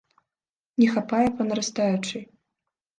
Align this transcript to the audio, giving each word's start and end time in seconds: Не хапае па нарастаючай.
Не 0.83 0.87
хапае 0.97 1.27
па 1.37 1.49
нарастаючай. 1.53 2.29